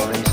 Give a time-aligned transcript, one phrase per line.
[0.00, 0.29] No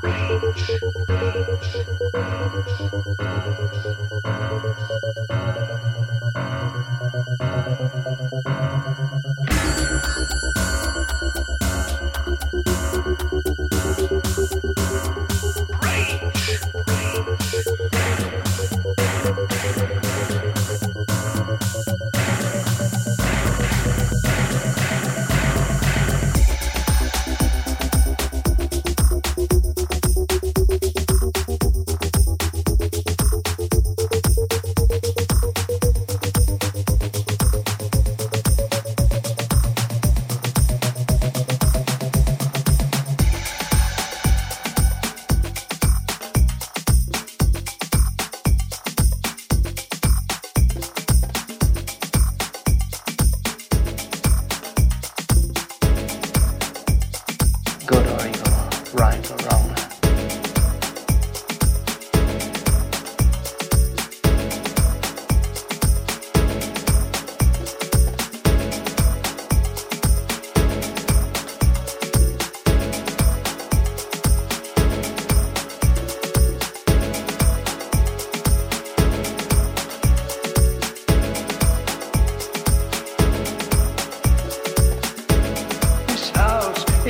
[0.00, 0.19] Good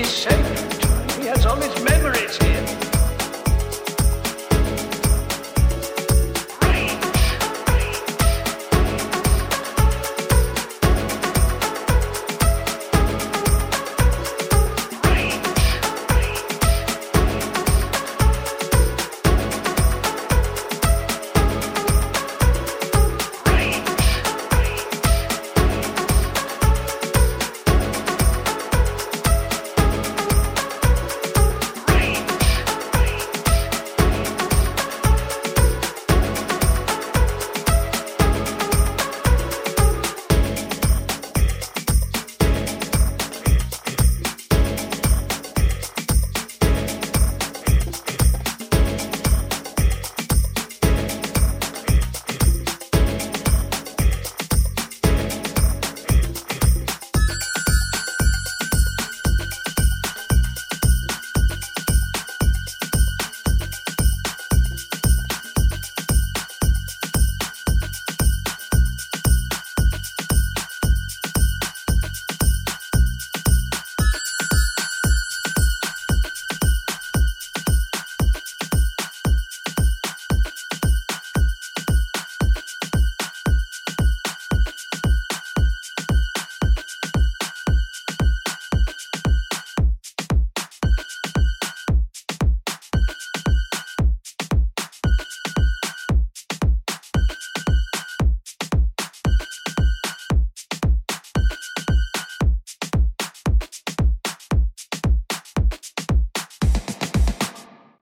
[0.00, 0.49] This house